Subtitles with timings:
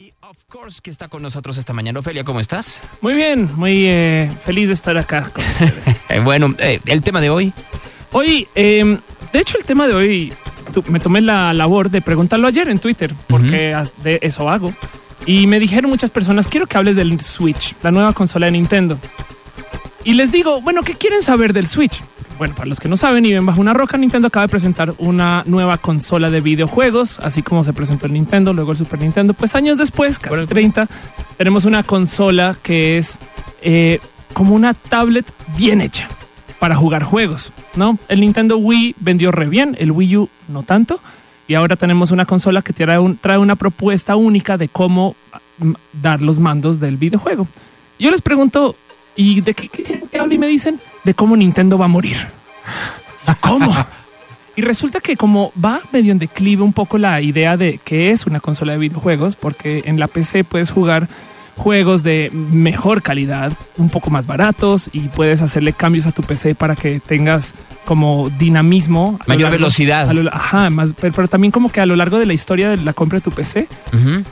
[0.00, 1.98] Y of course que está con nosotros esta mañana.
[1.98, 2.80] Ofelia, ¿cómo estás?
[3.00, 6.04] Muy bien, muy eh, feliz de estar acá con ustedes.
[6.08, 7.52] Eh, bueno, eh, el tema de hoy.
[8.12, 8.96] Hoy, eh,
[9.32, 10.32] de hecho, el tema de hoy
[10.86, 14.72] me tomé la labor de preguntarlo ayer en Twitter, porque de eso hago.
[15.26, 19.00] Y me dijeron muchas personas, quiero que hables del Switch, la nueva consola de Nintendo.
[20.04, 22.04] Y les digo, bueno, ¿qué quieren saber del Switch?
[22.38, 24.94] Bueno, para los que no saben y ven bajo una roca, Nintendo acaba de presentar
[24.98, 29.34] una nueva consola de videojuegos, así como se presentó el Nintendo, luego el Super Nintendo.
[29.34, 30.86] Pues años después, casi 30,
[31.36, 33.18] tenemos una consola que es
[33.62, 33.98] eh,
[34.34, 36.06] como una tablet bien hecha
[36.60, 37.98] para jugar juegos, ¿no?
[38.08, 41.00] El Nintendo Wii vendió re bien, el Wii U no tanto,
[41.48, 45.16] y ahora tenemos una consola que trae, un- trae una propuesta única de cómo
[45.58, 47.48] mm, dar los mandos del videojuego.
[47.98, 48.76] Yo les pregunto,
[49.18, 50.32] ¿y de qué, qué, qué hablan?
[50.32, 52.16] Y me dicen de cómo Nintendo va a morir.
[53.28, 53.74] ¿Y ¿Cómo?
[54.56, 58.26] Y resulta que como va medio en declive un poco la idea de que es
[58.26, 61.06] una consola de videojuegos, porque en la PC puedes jugar
[61.58, 66.54] juegos de mejor calidad, un poco más baratos y puedes hacerle cambios a tu PC
[66.54, 67.52] para que tengas
[67.84, 69.18] como dinamismo.
[69.26, 70.10] Mayor largo- velocidad.
[70.12, 72.76] lo- ajá, más, pero, pero también como que a lo largo de la historia de
[72.78, 73.66] la compra de tu PC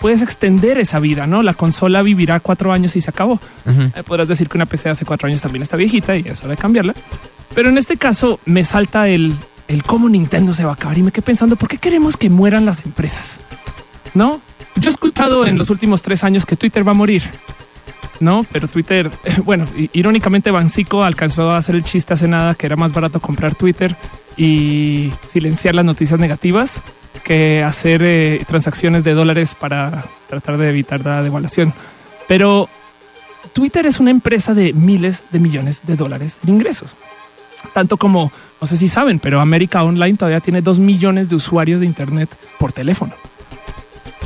[0.00, 1.42] puedes extender esa vida, ¿no?
[1.42, 3.38] La consola vivirá cuatro años y se acabó.
[3.66, 6.50] Eh, podrás decir que una PC hace cuatro años también está viejita y es hora
[6.52, 6.94] de cambiarla.
[7.54, 9.34] Pero en este caso me salta el,
[9.68, 12.30] el cómo Nintendo se va a acabar y me quedé pensando, ¿por qué queremos que
[12.30, 13.40] mueran las empresas?
[14.14, 14.40] ¿No?
[14.76, 17.22] Yo he escuchado en los últimos tres años que Twitter va a morir.
[18.20, 19.10] No, pero Twitter,
[19.44, 23.54] bueno, irónicamente Bancico alcanzó a hacer el chiste hace nada que era más barato comprar
[23.54, 23.96] Twitter
[24.36, 26.80] y silenciar las noticias negativas
[27.24, 31.72] que hacer eh, transacciones de dólares para tratar de evitar la devaluación.
[32.28, 32.68] Pero
[33.52, 36.94] Twitter es una empresa de miles de millones de dólares en ingresos.
[37.72, 41.80] Tanto como, no sé si saben, pero América Online todavía tiene dos millones de usuarios
[41.80, 43.14] de Internet por teléfono.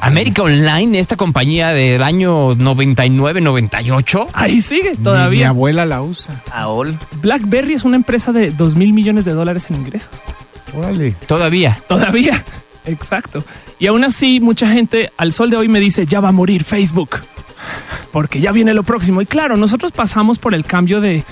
[0.00, 4.28] América Online, esta compañía del año 99, 98.
[4.32, 5.48] Ahí sigue Mi, mi todavía.
[5.48, 6.42] abuela la usa.
[6.52, 6.96] AOL.
[7.20, 10.10] BlackBerry es una empresa de dos mil millones de dólares en ingresos.
[10.74, 11.12] Órale.
[11.26, 11.82] Todavía.
[11.88, 12.42] Todavía.
[12.86, 13.44] Exacto.
[13.78, 16.64] Y aún así, mucha gente al sol de hoy me dice, ya va a morir
[16.64, 17.16] Facebook.
[18.12, 19.20] Porque ya viene lo próximo.
[19.20, 21.24] Y claro, nosotros pasamos por el cambio de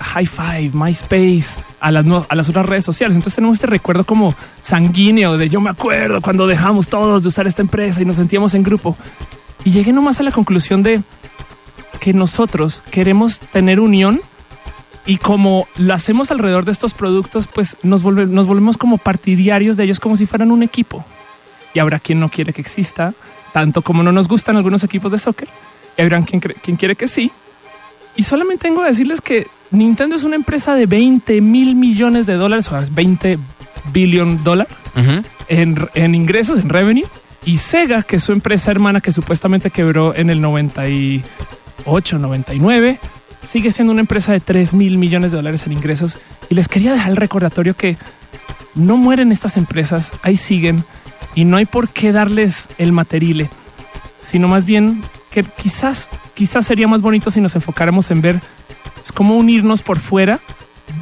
[0.00, 3.16] High Five, MySpace, a las, a las otras redes sociales.
[3.16, 7.46] Entonces tenemos este recuerdo como sanguíneo de yo me acuerdo cuando dejamos todos de usar
[7.46, 8.96] esta empresa y nos sentíamos en grupo.
[9.64, 11.02] Y llegué nomás a la conclusión de
[12.00, 14.20] que nosotros queremos tener unión
[15.06, 19.76] y como lo hacemos alrededor de estos productos, pues nos, volve- nos volvemos como partidarios
[19.76, 21.04] de ellos como si fueran un equipo.
[21.74, 23.14] Y habrá quien no quiere que exista,
[23.52, 25.48] tanto como no nos gustan algunos equipos de soccer.
[25.96, 27.30] Y habrá quien, quien quiere que sí.
[28.16, 32.34] Y solamente tengo que decirles que Nintendo es una empresa de 20 mil millones de
[32.34, 33.38] dólares, o sea, es 20
[33.92, 35.22] billion dólares Ujú.
[35.48, 37.06] en, en ingresos, en revenue.
[37.44, 42.98] Y Sega, que es su empresa hermana que supuestamente quebró en el 98, 99,
[43.42, 46.18] sigue siendo una empresa de 3 mil millones de dólares en ingresos.
[46.50, 47.96] Y les quería dejar el recordatorio que
[48.74, 50.84] no mueren estas empresas, ahí siguen
[51.34, 53.48] y no hay por qué darles el materile,
[54.20, 56.08] sino más bien que quizás,
[56.40, 58.40] quizás sería más bonito si nos enfocáramos en ver
[58.94, 60.40] pues, cómo unirnos por fuera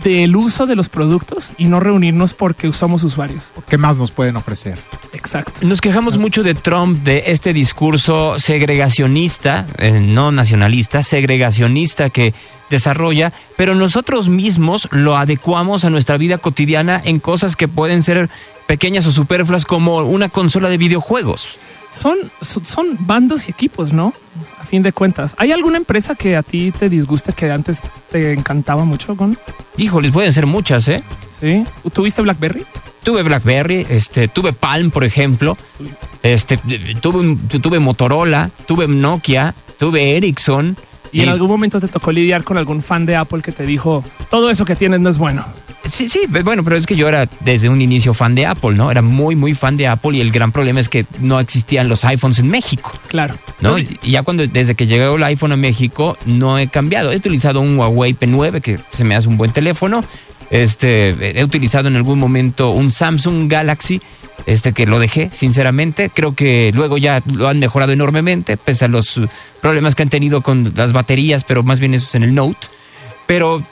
[0.02, 3.44] del uso de los productos y no reunirnos porque somos usuarios.
[3.68, 4.80] ¿Qué más nos pueden ofrecer?
[5.12, 5.64] Exacto.
[5.64, 12.34] Nos quejamos mucho de Trump, de este discurso segregacionista, eh, no nacionalista, segregacionista que
[12.68, 18.28] desarrolla, pero nosotros mismos lo adecuamos a nuestra vida cotidiana en cosas que pueden ser
[18.68, 21.56] pequeñas o superfluas como una consola de videojuegos.
[21.90, 24.12] Son, son bandos y equipos, ¿no?
[24.60, 25.34] A fin de cuentas.
[25.38, 27.80] ¿Hay alguna empresa que a ti te disguste que antes
[28.12, 29.38] te encantaba mucho, Gon?
[29.78, 31.02] Híjoles, pueden ser muchas, ¿eh?
[31.40, 31.64] Sí.
[31.92, 32.64] ¿Tuviste BlackBerry?
[33.02, 35.56] Tuve BlackBerry, este, tuve Palm, por ejemplo,
[36.22, 36.58] este,
[37.00, 40.76] tuve, un- tuve Motorola, tuve Nokia, tuve Ericsson.
[41.10, 44.04] ¿Y en algún momento te tocó lidiar con algún fan de Apple que te dijo,
[44.30, 45.46] todo eso que tienes no es bueno?
[45.90, 48.72] Sí, sí, pues, bueno, pero es que yo era desde un inicio fan de Apple,
[48.72, 48.90] ¿no?
[48.90, 52.04] Era muy, muy fan de Apple y el gran problema es que no existían los
[52.04, 53.36] iPhones en México, Claro.
[53.60, 53.78] ¿no?
[53.78, 57.12] Y ya cuando, desde que llegó el iPhone a México, no he cambiado.
[57.12, 60.04] He utilizado un Huawei P9, que se me hace un buen teléfono.
[60.50, 64.00] Este, he utilizado en algún momento un Samsung Galaxy,
[64.46, 66.10] este que lo dejé, sinceramente.
[66.14, 69.20] Creo que luego ya lo han mejorado enormemente, pese a los
[69.60, 72.68] problemas que han tenido con las baterías, pero más bien eso es en el Note.
[73.26, 73.62] Pero eh,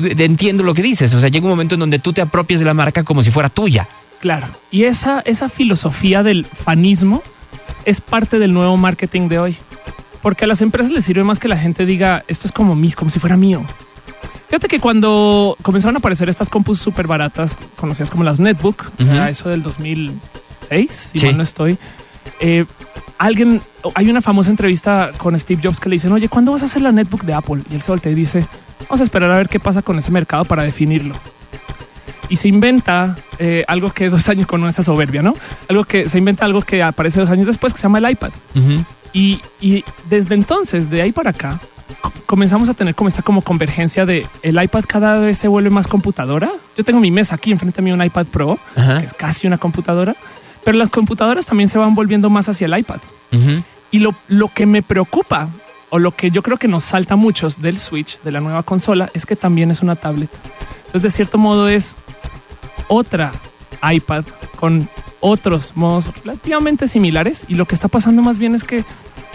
[0.00, 2.66] entiendo lo que dices, o sea, llega un momento en donde tú te apropias de
[2.66, 3.88] la marca como si fuera tuya.
[4.20, 4.46] Claro.
[4.70, 7.22] Y esa, esa filosofía del fanismo
[7.84, 9.56] es parte del nuevo marketing de hoy.
[10.22, 12.94] Porque a las empresas les sirve más que la gente diga esto es como mis,
[12.94, 13.62] como si fuera mío.
[14.48, 18.84] Fíjate que cuando comenzaron a aparecer estas compus súper baratas, conocidas como las Netbook,
[19.18, 21.26] a eso del 2006, si Sí.
[21.26, 21.78] mal no estoy,
[22.38, 22.64] eh,
[23.18, 23.60] alguien,
[23.94, 26.82] hay una famosa entrevista con Steve Jobs que le dicen, oye, ¿cuándo vas a hacer
[26.82, 27.62] la netbook de Apple?
[27.70, 28.46] Y él se voltea y dice,
[28.92, 31.14] vamos a esperar a ver qué pasa con ese mercado para definirlo.
[32.28, 35.32] Y se inventa eh, algo que dos años con esa soberbia, ¿no?
[35.66, 38.30] Algo que se inventa algo que aparece dos años después que se llama el iPad.
[38.54, 38.84] Ujú.
[39.14, 41.58] Y, y desde entonces, de ahí para acá,
[42.02, 45.70] co- comenzamos a tener como esta como convergencia de el iPad cada vez se vuelve
[45.70, 46.50] más computadora.
[46.76, 49.00] Yo tengo mi mesa aquí enfrente a mí un iPad Pro, Ajá.
[49.00, 50.14] que es casi una computadora,
[50.66, 52.98] pero las computadoras también se van volviendo más hacia el iPad.
[53.32, 53.62] Ujú.
[53.90, 55.48] Y lo, lo que me preocupa
[55.94, 58.62] o lo que yo creo que nos salta a muchos del Switch, de la nueva
[58.62, 60.30] consola, es que también es una tablet.
[60.86, 61.96] Entonces, de cierto modo, es
[62.88, 63.30] otra
[63.82, 64.24] iPad
[64.56, 64.88] con
[65.20, 67.44] otros modos relativamente similares.
[67.46, 68.86] Y lo que está pasando más bien es que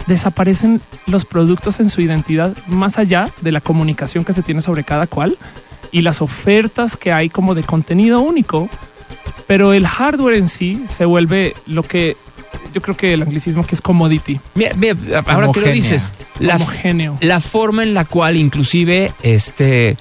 [0.08, 4.82] desaparecen los productos en su identidad más allá de la comunicación que se tiene sobre
[4.82, 5.38] cada cual
[5.92, 8.68] y las ofertas que hay como de contenido único.
[9.46, 12.16] Pero el hardware en sí se vuelve lo que
[12.72, 14.94] yo creo que el anglicismo que es commodity, Mira, mira,
[15.26, 17.16] ahora que lo dices, la, homogéneo.
[17.20, 19.96] la forma en la cual inclusive este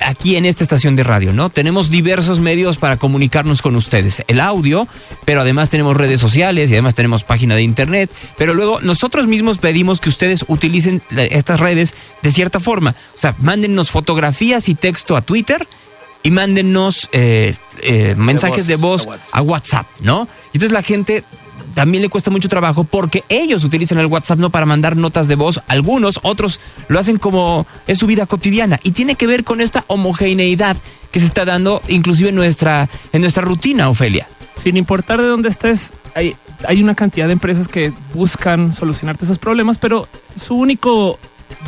[0.00, 1.50] aquí en esta estación de radio, ¿no?
[1.50, 4.22] Tenemos diversos medios para comunicarnos con ustedes.
[4.26, 4.88] El audio,
[5.24, 9.58] pero además tenemos redes sociales y además tenemos página de internet, pero luego nosotros mismos
[9.58, 12.94] pedimos que ustedes utilicen estas redes de cierta forma.
[13.14, 15.66] O sea, mándennos fotografías y texto a Twitter
[16.22, 19.34] y mándennos eh, eh, mensajes de voz, a WhatsApp.
[19.34, 20.28] a WhatsApp, ¿no?
[20.52, 21.24] Y entonces la gente
[21.76, 25.34] también le cuesta mucho trabajo porque ellos utilizan el WhatsApp no para mandar notas de
[25.34, 26.58] voz, algunos, otros
[26.88, 30.78] lo hacen como es su vida cotidiana y tiene que ver con esta homogeneidad
[31.12, 34.26] que se está dando inclusive en nuestra en nuestra rutina, Ofelia.
[34.56, 36.34] Sin importar de dónde estés, hay,
[36.66, 41.18] hay una cantidad de empresas que buscan solucionarte esos problemas, pero su único,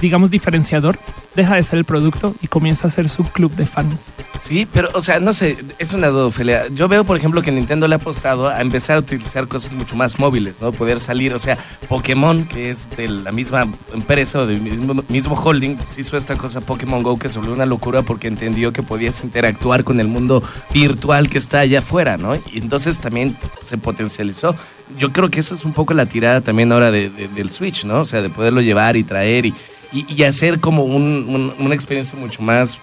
[0.01, 0.99] digamos, diferenciador
[1.35, 4.11] deja de ser el producto y comienza a ser su club de fans.
[4.41, 6.67] Sí, pero, o sea, no sé, es una duda, Ophelia.
[6.75, 9.95] Yo veo, por ejemplo, que Nintendo le ha apostado a empezar a utilizar cosas mucho
[9.97, 10.73] más móviles, ¿no?
[10.73, 11.57] Poder salir, o sea,
[11.89, 16.37] Pokémon, que es de la misma empresa o del mismo, mismo holding, se hizo esta
[16.37, 20.09] cosa Pokémon Go que se volvió una locura porque entendió que podías interactuar con el
[20.09, 20.43] mundo
[20.73, 22.35] virtual que está allá afuera, ¿no?
[22.35, 24.57] Y entonces también se potencializó.
[24.99, 28.01] Yo creo que eso es un poco la tirada también ahora de- del Switch, ¿no?
[28.01, 29.55] O sea, de poderlo llevar y traer y,
[29.93, 32.79] y, y hacer como un- un- una experiencia mucho más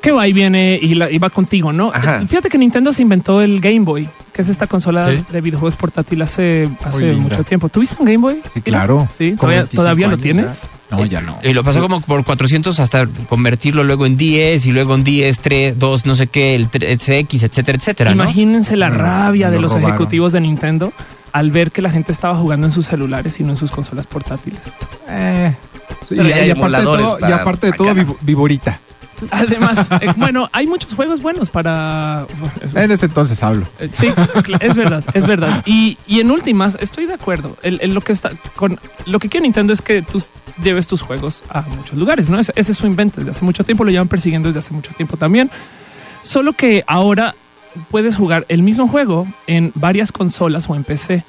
[0.00, 1.90] Que va y viene y, la- y va contigo, ¿no?
[1.94, 2.20] Ajá.
[2.28, 5.24] Fíjate que Nintendo se inventó el Game Boy, que es esta consola Sí.
[5.32, 6.68] de videojuegos portátil hace,
[7.18, 7.70] mucho tiempo.
[7.70, 8.40] ¿Tuviste un Game Boy?
[8.52, 9.08] Sí, claro.
[9.16, 10.68] Sí, ¿todavía, 25 todavía lo tienes?
[10.90, 10.96] ya.
[10.98, 11.38] No, ya no.
[11.42, 15.40] Y lo pasó como por 400 hasta convertirlo luego en 10 y luego en 10,
[15.40, 18.24] 3, 2, no sé qué, el 3X, etcétera, etcétera, ¿no?
[18.24, 19.90] Imagínense la Mm, rabia de lo los robaron.
[19.92, 20.92] ejecutivos de Nintendo
[21.32, 24.06] al ver que la gente estaba jugando en sus celulares y no en sus consolas
[24.06, 24.60] portátiles.
[25.08, 25.54] Eh,
[26.06, 28.80] sí, y, ya hay y aparte de todo, y aparte de todo, viborita.
[29.30, 32.26] Además, eh, bueno, hay muchos juegos buenos para...
[32.74, 33.66] En ese entonces hablo.
[33.78, 34.12] Eh, Sí,
[34.60, 35.62] es verdad, es verdad.
[35.66, 37.56] Y, y en últimas, estoy de acuerdo.
[37.62, 40.22] El, el lo que está con lo que quiere Nintendo es que tú
[40.62, 42.38] lleves tus juegos a muchos lugares, ¿no?
[42.38, 44.92] Ese, ese es su invento desde hace mucho tiempo, lo llevan persiguiendo desde hace mucho
[44.94, 45.50] tiempo también.
[46.22, 47.34] Solo que ahora
[47.90, 51.24] puedes jugar el mismo juego en varias consolas o en PC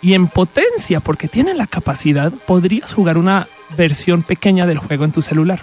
[0.00, 5.12] y en potencia, porque tienen la capacidad, podrías jugar una versión pequeña del juego en
[5.12, 5.60] tu celular.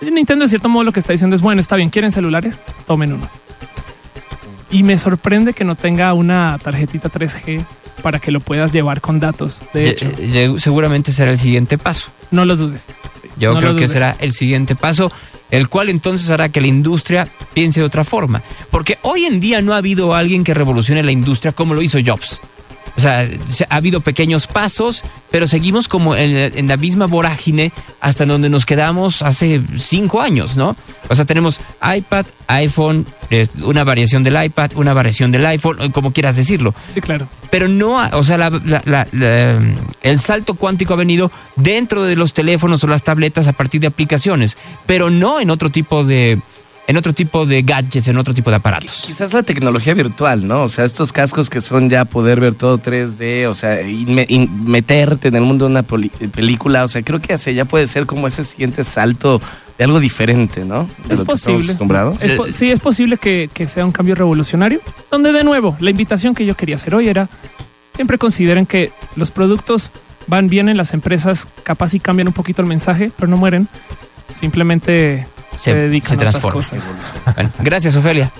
[0.00, 2.58] Nintendo, de cierto modo, lo que está diciendo es: bueno, está bien, ¿quieren celulares?
[2.86, 3.28] Tomen uno.
[4.70, 7.64] Y me sorprende que no tenga una tarjetita 3G
[8.02, 9.60] para que lo puedas llevar con datos.
[9.74, 10.06] De hecho,
[10.58, 12.10] seguramente será el siguiente paso.
[12.30, 12.86] no lo dudes.
[13.20, 15.12] Sí, Yo no creo que será el siguiente paso,
[15.50, 18.42] el cual entonces hará que la industria piense de otra forma.
[18.70, 21.98] Porque hoy en día no ha habido alguien que revolucione la industria como lo hizo
[22.04, 22.40] Jobs.
[23.00, 27.72] O sea, se- ha habido pequeños pasos, pero seguimos como en, en la misma vorágine
[27.98, 30.76] hasta donde nos quedamos hace cinco años, ¿no?
[31.08, 31.60] O sea, tenemos
[31.96, 37.00] iPad, iPhone, eh, una variación del iPad, una variación del iPhone, como quieras decirlo Sí,
[37.00, 37.26] claro.
[37.50, 39.58] pero no, o sea, la- la- la- la-
[40.02, 43.86] el salto cuántico ha venido dentro de los teléfonos o las tabletas a partir de
[43.86, 46.38] aplicaciones, pero no en otro tipo de,
[46.90, 49.04] en otro tipo de gadgets, en otro tipo de aparatos.
[49.06, 50.64] Quizás la tecnología virtual, ¿no?
[50.64, 54.26] O sea, estos cascos que son ya poder ver todo 3D, o sea, y me-
[54.28, 57.64] y meterte en el mundo de una poli- película, o sea, creo que hacia ya
[57.64, 59.40] puede ser como ese siguiente salto
[59.78, 60.82] de algo diferente, ¿no?
[60.84, 61.64] De Es lo que estamos posible.
[61.64, 62.22] acostumbrados.
[62.22, 64.80] Es po- sí, es posible que, que sea un cambio revolucionario.
[65.10, 67.28] Donde, de nuevo, la invitación que yo quería hacer hoy era:
[67.94, 69.90] siempre consideren que los productos
[70.26, 73.68] van bien en las empresas, capaz y cambian un poquito el mensaje, pero no mueren.
[74.38, 76.62] Simplemente se, Se- dedican se a otras transforman.
[76.64, 76.96] cosas.
[77.34, 78.30] Bueno, gracias, Ofelia.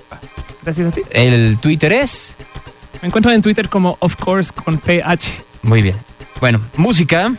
[0.62, 1.02] Gracias a ti.
[1.10, 2.36] El Twitter es.
[3.02, 5.30] Me encuentran en Twitter como of course con PH.
[5.62, 5.96] Muy bien.
[6.40, 7.32] Bueno, música.